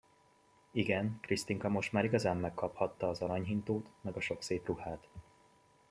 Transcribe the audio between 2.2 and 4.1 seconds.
megkaphatta az aranyhintót